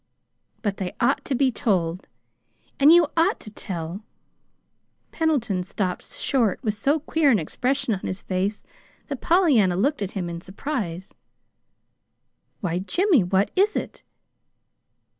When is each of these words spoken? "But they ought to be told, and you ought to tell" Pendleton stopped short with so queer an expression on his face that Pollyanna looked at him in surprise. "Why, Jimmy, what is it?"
"But 0.63 0.77
they 0.77 0.95
ought 0.99 1.23
to 1.25 1.35
be 1.35 1.51
told, 1.51 2.07
and 2.79 2.91
you 2.91 3.09
ought 3.15 3.39
to 3.41 3.51
tell" 3.51 4.03
Pendleton 5.11 5.61
stopped 5.61 6.05
short 6.13 6.59
with 6.63 6.73
so 6.73 6.99
queer 6.99 7.29
an 7.29 7.37
expression 7.37 7.93
on 7.93 7.99
his 7.99 8.23
face 8.23 8.63
that 9.09 9.21
Pollyanna 9.21 9.75
looked 9.75 10.01
at 10.01 10.13
him 10.17 10.27
in 10.27 10.41
surprise. 10.41 11.13
"Why, 12.61 12.79
Jimmy, 12.79 13.23
what 13.23 13.51
is 13.55 13.75
it?" 13.75 14.01